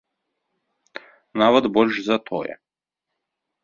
[1.43, 2.53] Нават больш за тое.